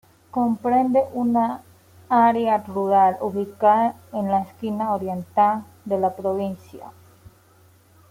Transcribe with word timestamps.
Comprende 0.31 1.01
un 1.13 1.37
área 2.09 2.57
rural 2.57 3.17
ubicada 3.21 3.93
en 4.13 4.29
la 4.31 4.41
esquina 4.41 4.95
oriental 4.95 5.63
de 5.85 5.99
la 5.99 6.15
provincia. 6.15 6.91